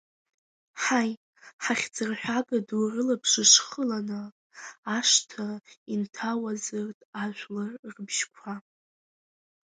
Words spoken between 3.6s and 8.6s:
хыланы, ашҭа инҭауазырт ажәлар рыбжьқәа.